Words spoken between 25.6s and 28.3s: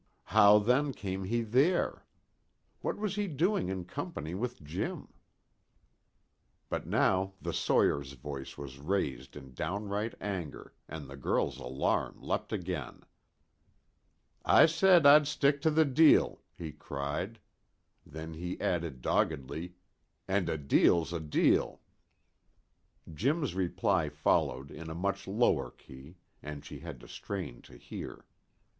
key, and she had to strain to hear.